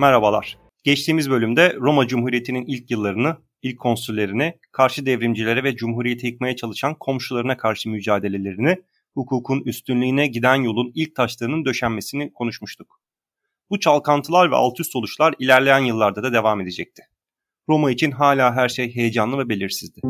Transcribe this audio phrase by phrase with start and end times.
[0.00, 0.58] Merhabalar.
[0.84, 7.56] Geçtiğimiz bölümde Roma Cumhuriyeti'nin ilk yıllarını, ilk konsüllerini, karşı devrimcilere ve cumhuriyeti yıkmaya çalışan komşularına
[7.56, 8.76] karşı mücadelelerini,
[9.14, 13.00] hukukun üstünlüğüne giden yolun ilk taşlarının döşenmesini konuşmuştuk.
[13.70, 17.02] Bu çalkantılar ve alt üst oluşlar ilerleyen yıllarda da devam edecekti.
[17.68, 20.00] Roma için hala her şey heyecanlı ve belirsizdi.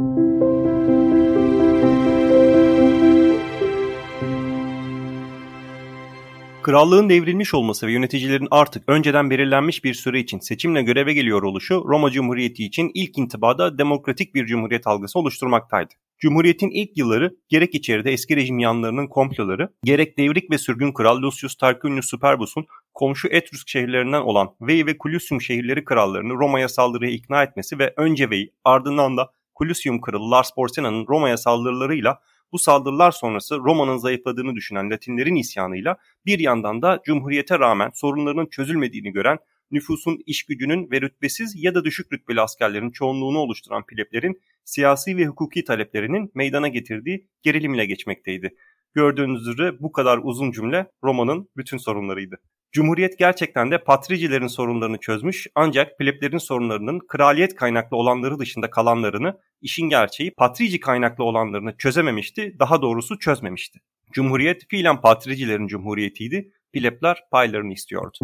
[6.62, 11.84] Krallığın devrilmiş olması ve yöneticilerin artık önceden belirlenmiş bir süre için seçimle göreve geliyor oluşu
[11.88, 15.94] Roma Cumhuriyeti için ilk intibada demokratik bir cumhuriyet algısı oluşturmaktaydı.
[16.18, 21.54] Cumhuriyetin ilk yılları gerek içeride eski rejim yanlarının komploları, gerek devrik ve sürgün kral Lucius
[21.54, 27.78] Tarquinius Superbus'un komşu Etrusk şehirlerinden olan Veii ve Clusium şehirleri krallarını Roma'ya saldırıya ikna etmesi
[27.78, 29.30] ve önce Veii ardından da
[29.62, 32.20] Clusium kralı Lars Porsena'nın Roma'ya saldırılarıyla
[32.52, 39.12] bu saldırılar sonrası Roma'nın zayıfladığını düşünen Latinlerin isyanıyla bir yandan da Cumhuriyete rağmen sorunlarının çözülmediğini
[39.12, 39.38] gören
[39.70, 45.26] nüfusun iş gücünün ve rütbesiz ya da düşük rütbeli askerlerin çoğunluğunu oluşturan pleblerin siyasi ve
[45.26, 48.54] hukuki taleplerinin meydana getirdiği gerilimle geçmekteydi.
[48.94, 52.38] Gördüğünüz üzere bu kadar uzun cümle Roma'nın bütün sorunlarıydı.
[52.72, 59.88] Cumhuriyet gerçekten de patricilerin sorunlarını çözmüş ancak pleblerin sorunlarının kraliyet kaynaklı olanları dışında kalanlarını işin
[59.88, 63.80] gerçeği patrici kaynaklı olanlarını çözememişti, daha doğrusu çözmemişti.
[64.12, 68.18] Cumhuriyet fiilen patricilerin cumhuriyetiydi, plebler paylarını istiyordu.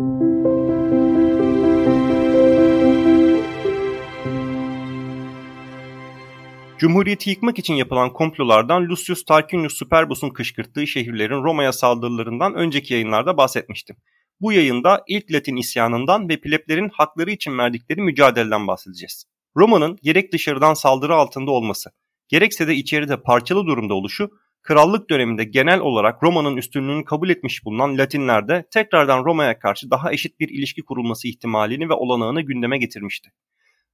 [6.78, 13.96] Cumhuriyeti yıkmak için yapılan komplolardan Lucius Tarquinius Superbus'un kışkırttığı şehirlerin Roma'ya saldırılarından önceki yayınlarda bahsetmiştim.
[14.40, 19.24] Bu yayında ilk Latin isyanından ve pleblerin hakları için verdikleri mücadeleden bahsedeceğiz.
[19.56, 21.90] Roma'nın gerek dışarıdan saldırı altında olması,
[22.28, 24.30] gerekse de içeride parçalı durumda oluşu,
[24.62, 30.40] krallık döneminde genel olarak Roma'nın üstünlüğünü kabul etmiş bulunan Latinlerde tekrardan Roma'ya karşı daha eşit
[30.40, 33.30] bir ilişki kurulması ihtimalini ve olanağını gündeme getirmişti.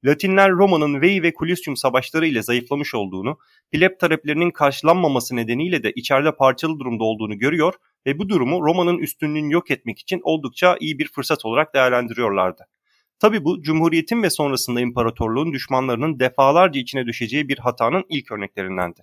[0.04, 3.38] Latinler Roma'nın Veii ve Clusium savaşları ile zayıflamış olduğunu,
[3.72, 7.74] pleb taleplerinin karşılanmaması nedeniyle de içeride parçalı durumda olduğunu görüyor
[8.06, 12.62] ve bu durumu Roma'nın üstünlüğünü yok etmek için oldukça iyi bir fırsat olarak değerlendiriyorlardı.
[13.18, 19.00] Tabi bu Cumhuriyet'in ve sonrasında imparatorluğun düşmanlarının defalarca içine düşeceği bir hatanın ilk örneklerindendi.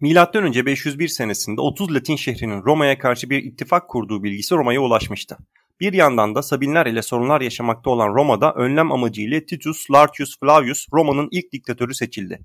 [0.00, 5.36] Milattan önce 501 senesinde 30 Latin şehrinin Roma'ya karşı bir ittifak kurduğu bilgisi Roma'ya ulaşmıştı.
[5.80, 11.28] Bir yandan da Sabinler ile sorunlar yaşamakta olan Roma'da önlem amacıyla Titus Lartius Flavius Roma'nın
[11.30, 12.40] ilk diktatörü seçildi.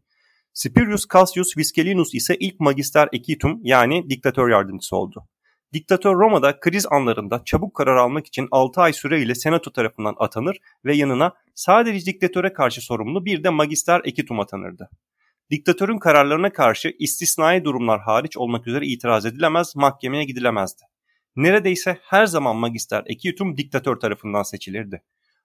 [0.54, 5.28] Spurius Cassius Viscellinus ise ilk magister equitum yani diktatör yardımcısı oldu.
[5.74, 10.96] Diktatör Roma'da kriz anlarında çabuk karar almak için 6 ay süreyle senato tarafından atanır ve
[10.96, 14.90] yanına sadece diktatöre karşı sorumlu bir de magister equitum atanırdı.
[15.52, 20.91] Diktatörün kararlarına karşı istisnai durumlar hariç olmak üzere itiraz edilemez, mahkemeye gidilemezdi.
[21.36, 25.02] Neredeyse her zaman magister equitum diktatör tarafından seçilirdi.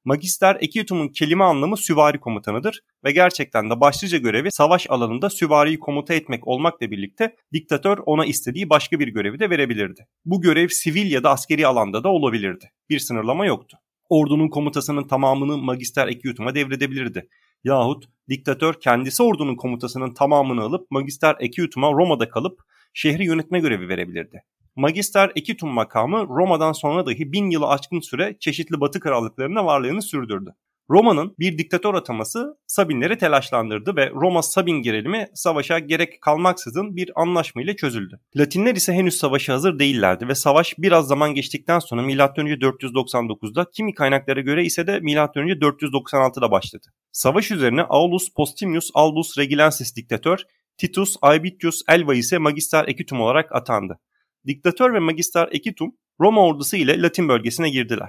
[0.06, 6.14] Magister Equitum'un kelime anlamı süvari komutanıdır ve gerçekten de başlıca görevi savaş alanında süvariyi komuta
[6.14, 10.06] etmek olmakla birlikte diktatör ona istediği başka bir görevi de verebilirdi.
[10.24, 12.70] Bu görev sivil ya da askeri alanda da olabilirdi.
[12.90, 13.78] Bir sınırlama yoktu.
[14.08, 17.28] Ordunun komutasının tamamını Magister Equitum'a devredebilirdi.
[17.64, 22.60] Yahut diktatör kendisi ordunun komutasının tamamını alıp Magister Equitum'a Roma'da kalıp
[22.94, 24.42] şehri yönetme görevi verebilirdi.
[24.76, 30.54] Magister Equitum makamı Roma'dan sonra dahi bin yılı aşkın süre çeşitli batı krallıklarında varlığını sürdürdü.
[30.90, 37.76] Roma'nın bir diktatör ataması Sabinleri telaşlandırdı ve Roma-Sabin gerilimi savaşa gerek kalmaksızın bir anlaşma ile
[37.76, 38.20] çözüldü.
[38.36, 42.14] Latinler ise henüz savaşa hazır değillerdi ve savaş biraz zaman geçtikten sonra M.Ö.
[42.14, 45.52] 499'da kimi kaynaklara göre ise de M.Ö.
[45.52, 46.86] 496'da başladı.
[47.12, 50.38] Savaş üzerine Aulus Postumius Albus Regilensis diktatör,
[50.76, 53.98] Titus Aebitius Elva ise Magister Equitum olarak atandı.
[54.46, 58.08] Diktatör ve Magister Equitum Roma ordusu ile Latin bölgesine girdiler.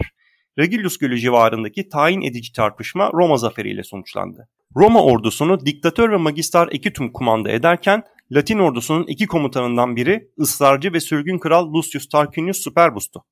[0.60, 4.50] Regulus Gölü civarındaki tayin edici tartışma Roma zaferiyle sonuçlandı.
[4.76, 11.00] Roma ordusunu diktatör ve Magister Equitum kumanda ederken Latin ordusunun iki komutanından biri ısrarcı ve
[11.00, 13.24] sürgün kral Lucius Tarquinius Superbus'tu.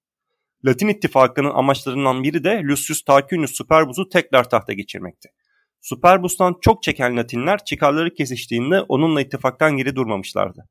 [0.66, 5.30] Latin ittifakının amaçlarından biri de Lucius Tarquinius Superbus'u tekrar tahta geçirmekti.
[5.82, 10.66] Superbus'tan çok çeken Latinler çıkarları kesiştiğinde onunla ittifaktan geri durmamışlardı.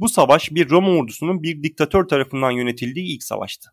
[0.00, 3.70] Bu savaş bir Roma ordusunun bir diktatör tarafından yönetildiği ilk savaştı.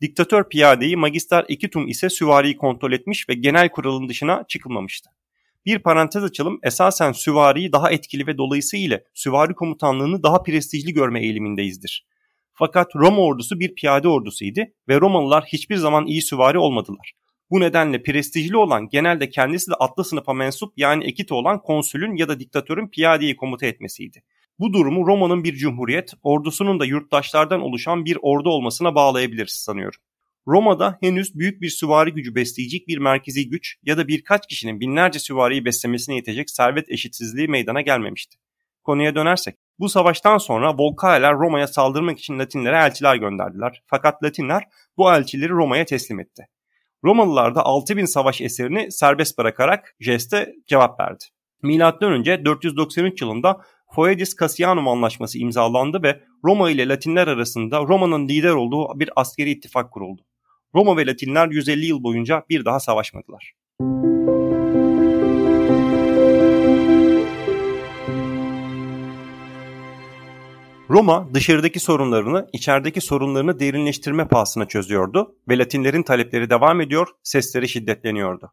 [0.00, 5.10] Diktatör piyadeyi Magister Equitum ise süvariyi kontrol etmiş ve genel kuralın dışına çıkılmamıştı.
[5.66, 12.06] Bir parantez açalım esasen süvariyi daha etkili ve dolayısıyla süvari komutanlığını daha prestijli görme eğilimindeyizdir.
[12.52, 17.12] Fakat Roma ordusu bir piyade ordusuydu ve Romalılar hiçbir zaman iyi süvari olmadılar.
[17.50, 22.28] Bu nedenle prestijli olan genelde kendisi de atlı sınıfa mensup yani ekit olan konsülün ya
[22.28, 24.22] da diktatörün piyadeyi komuta etmesiydi.
[24.58, 30.00] Bu durumu Roma'nın bir cumhuriyet, ordusunun da yurttaşlardan oluşan bir ordu olmasına bağlayabiliriz sanıyorum.
[30.46, 35.18] Roma'da henüz büyük bir süvari gücü besleyecek bir merkezi güç ya da birkaç kişinin binlerce
[35.18, 38.38] süvariyi beslemesine yetecek servet eşitsizliği meydana gelmemişti.
[38.84, 43.82] Konuya dönersek, bu savaştan sonra Volcaeler Roma'ya saldırmak için Latinlere elçiler gönderdiler.
[43.86, 44.64] Fakat Latinler
[44.96, 46.46] bu elçileri Roma'ya teslim etti.
[47.04, 51.24] Romalılar da 6000 savaş eserini serbest bırakarak jeste cevap verdi.
[52.00, 53.60] Önce 493 yılında
[53.94, 59.90] Foedis Cassianum anlaşması imzalandı ve Roma ile Latinler arasında Roma'nın lider olduğu bir askeri ittifak
[59.90, 60.22] kuruldu.
[60.74, 63.52] Roma ve Latinler 150 yıl boyunca bir daha savaşmadılar.
[70.90, 78.52] Roma dışarıdaki sorunlarını içerideki sorunlarını derinleştirme pahasına çözüyordu ve Latinlerin talepleri devam ediyor, sesleri şiddetleniyordu.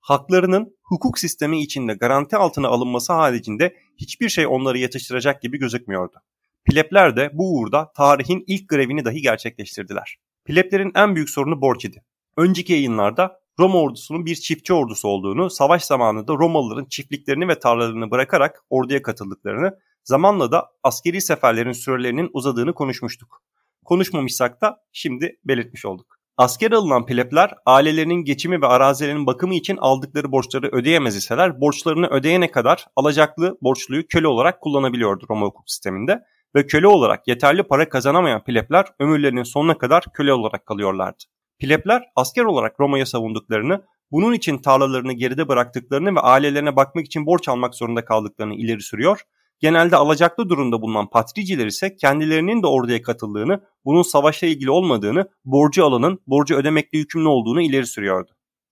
[0.00, 6.16] Haklarının hukuk sistemi içinde garanti altına alınması haricinde hiçbir şey onları yatıştıracak gibi gözükmüyordu.
[6.64, 10.16] Plepler de bu uğurda tarihin ilk grevini dahi gerçekleştirdiler.
[10.44, 12.04] Pleplerin en büyük sorunu borç idi.
[12.36, 18.64] Önceki yayınlarda Roma ordusunun bir çiftçi ordusu olduğunu, savaş zamanında Romalıların çiftliklerini ve tarlalarını bırakarak
[18.70, 23.42] orduya katıldıklarını, zamanla da askeri seferlerin sürelerinin uzadığını konuşmuştuk.
[23.84, 26.19] Konuşmamışsak da şimdi belirtmiş olduk.
[26.36, 32.50] Asker alınan plepler ailelerinin geçimi ve arazilerinin bakımı için aldıkları borçları ödeyemez iseler borçlarını ödeyene
[32.50, 36.22] kadar alacaklı borçluyu köle olarak kullanabiliyordu Roma hukuk sisteminde
[36.56, 41.24] ve köle olarak yeterli para kazanamayan plepler ömürlerinin sonuna kadar köle olarak kalıyorlardı.
[41.58, 47.48] Plepler asker olarak Roma'ya savunduklarını, bunun için tarlalarını geride bıraktıklarını ve ailelerine bakmak için borç
[47.48, 49.20] almak zorunda kaldıklarını ileri sürüyor.
[49.60, 55.84] Genelde alacaklı durumda bulunan patriciler ise kendilerinin de orduya katıldığını, bunun savaşla ilgili olmadığını, borcu
[55.84, 58.30] alanın borcu ödemekle yükümlü olduğunu ileri sürüyordu.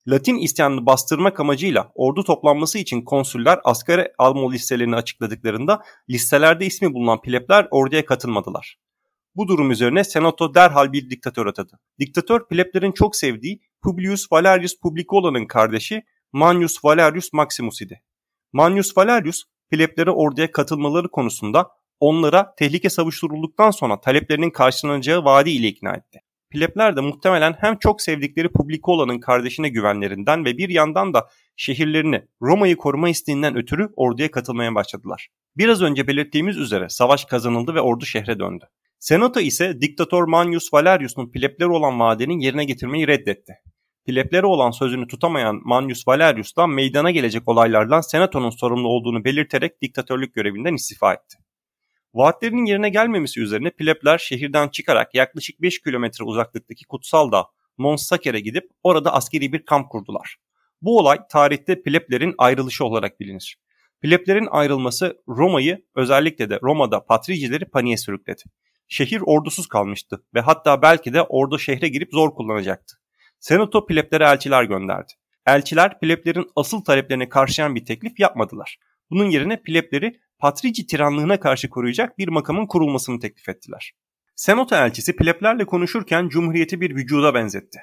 [0.08, 7.20] Latin isyanını bastırmak amacıyla ordu toplanması için konsüller askeri alma listelerini açıkladıklarında listelerde ismi bulunan
[7.20, 8.78] plebler orduya katılmadılar.
[9.36, 11.78] Bu durum üzerine Senato derhal bir diktatör atadı.
[11.98, 16.02] Diktatör pleblerin çok sevdiği Publius Valerius Publicola'nın kardeşi
[16.32, 18.02] Manius Valerius Maximus idi.
[18.52, 21.70] Manius Valerius pleblere orduya katılmaları konusunda
[22.00, 26.20] onlara tehlike savuşturulduktan sonra taleplerinin karşılanacağı vaadi ile ikna etti.
[26.50, 32.76] Plebler de muhtemelen hem çok sevdikleri Publicola'nın kardeşine güvenlerinden ve bir yandan da şehirlerini Roma'yı
[32.76, 35.28] koruma isteğinden ötürü orduya katılmaya başladılar.
[35.56, 38.64] Biraz önce belirttiğimiz üzere savaş kazanıldı ve ordu şehre döndü.
[38.98, 43.52] Senato ise diktatör Manius Valerius'un plebleri olan vaadinin yerine getirmeyi reddetti.
[44.08, 50.34] Plebleri olan sözünü tutamayan Manius Valerius da meydana gelecek olaylardan Senato'nun sorumlu olduğunu belirterek diktatörlük
[50.34, 51.38] görevinden istifa etti.
[52.14, 57.44] Vaatlerinin yerine gelmemesi üzerine plebler şehirden çıkarak yaklaşık 5 kilometre uzaklıktaki kutsal dağ
[57.78, 60.36] Mons Saker'e gidip orada askeri bir kamp kurdular.
[60.82, 63.58] Bu olay tarihte pleblerin ayrılışı olarak bilinir.
[64.00, 68.42] Pleblerin ayrılması Roma'yı özellikle de Roma'da patricileri paniğe sürükledi.
[68.88, 72.96] Şehir ordusuz kalmıştı ve hatta belki de ordu şehre girip zor kullanacaktı.
[73.40, 75.12] Senato pleblere elçiler gönderdi.
[75.46, 78.78] Elçiler pleblerin asıl taleplerini karşılayan bir teklif yapmadılar.
[79.10, 83.92] Bunun yerine plebleri patrici tiranlığına karşı koruyacak bir makamın kurulmasını teklif ettiler.
[84.36, 87.78] Senato elçisi pleblerle konuşurken cumhuriyeti bir vücuda benzetti.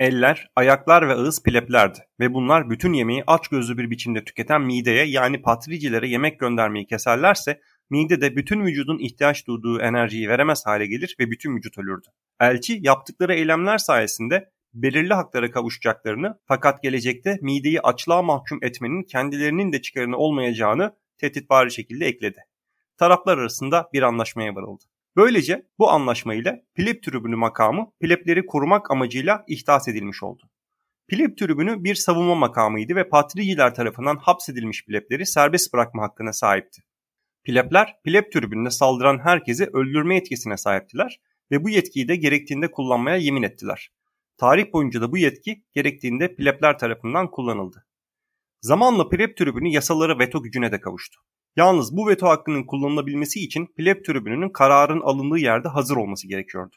[0.00, 5.04] Eller, ayaklar ve ağız pleblerdi ve bunlar bütün yemeği aç gözlü bir biçimde tüketen mideye
[5.04, 7.60] yani patricilere yemek göndermeyi keserlerse
[7.90, 12.08] mide de bütün vücudun ihtiyaç duyduğu enerjiyi veremez hale gelir ve bütün vücut ölürdü.
[12.40, 19.82] Elçi yaptıkları eylemler sayesinde belirli haklara kavuşacaklarını fakat gelecekte mideyi açlığa mahkum etmenin kendilerinin de
[19.82, 22.44] çıkarını olmayacağını tehditvari şekilde ekledi.
[22.96, 24.84] Taraflar arasında bir anlaşmaya varıldı.
[25.16, 30.42] Böylece bu anlaşma ile Pleb tribünü makamı plebleri korumak amacıyla ihdas edilmiş oldu.
[31.08, 36.82] Pleb tribünü bir savunma makamıydı ve patriciler tarafından hapsedilmiş plebleri serbest bırakma hakkına sahipti.
[37.44, 43.42] Plebler pleb tribününe saldıran herkesi öldürme yetkisine sahiptiler ve bu yetkiyi de gerektiğinde kullanmaya yemin
[43.42, 43.90] ettiler.
[44.36, 47.86] Tarih boyunca da bu yetki gerektiğinde plebler tarafından kullanıldı.
[48.60, 51.20] Zamanla pleb tribünü yasaları veto gücüne de kavuştu.
[51.56, 56.76] Yalnız bu veto hakkının kullanılabilmesi için pleb tribününün kararın alındığı yerde hazır olması gerekiyordu.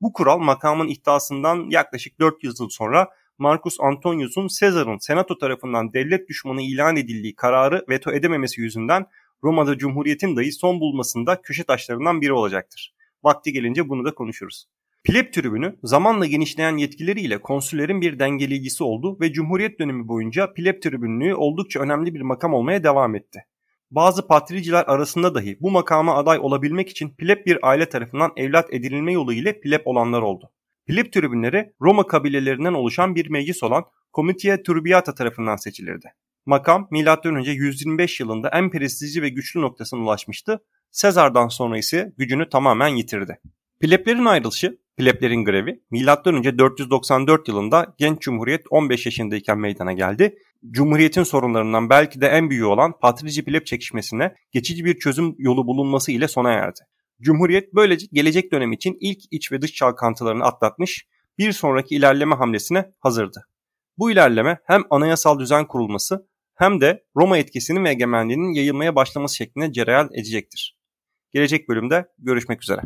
[0.00, 3.08] Bu kural makamın iddiasından yaklaşık 400 yıl sonra
[3.38, 9.06] Marcus Antonius'un Sezar'ın senato tarafından devlet düşmanı ilan edildiği kararı veto edememesi yüzünden
[9.44, 12.94] Roma'da Cumhuriyet'in dahi son bulmasında köşe taşlarından biri olacaktır.
[13.22, 14.66] Vakti gelince bunu da konuşuruz.
[15.06, 21.34] Pleb tribünü zamanla genişleyen yetkileriyle konsüllerin bir dengeleyicisi oldu ve Cumhuriyet dönemi boyunca pleb tribünlüğü
[21.34, 23.44] oldukça önemli bir makam olmaya devam etti.
[23.90, 29.12] Bazı patriciler arasında dahi bu makama aday olabilmek için pleb bir aile tarafından evlat edinilme
[29.12, 30.52] yolu ile pleb olanlar oldu.
[30.86, 33.84] Pleb tribünleri Roma kabilelerinden oluşan bir meclis olan
[34.14, 36.12] Comitia Turbiata tarafından seçilirdi.
[36.46, 37.40] Makam M.Ö.
[37.40, 40.64] 125 yılında en prestijli ve güçlü noktasına ulaşmıştı.
[40.90, 43.38] Sezar'dan sonra ise gücünü tamamen yitirdi.
[43.80, 46.58] Pleblerin ayrılışı Pleblerin grevi M.Ö.
[46.58, 50.38] 494 yılında genç cumhuriyet 15 yaşındayken meydana geldi.
[50.70, 56.12] Cumhuriyetin sorunlarından belki de en büyüğü olan patrici pleb çekişmesine geçici bir çözüm yolu bulunması
[56.12, 56.80] ile sona erdi.
[57.20, 61.06] Cumhuriyet böylece gelecek dönem için ilk iç ve dış çalkantılarını atlatmış,
[61.38, 63.48] bir sonraki ilerleme hamlesine hazırdı.
[63.98, 69.72] Bu ilerleme hem anayasal düzen kurulması hem de Roma etkisinin ve egemenliğinin yayılmaya başlaması şeklinde
[69.72, 70.78] cereyan edecektir.
[71.32, 72.80] Gelecek bölümde görüşmek üzere.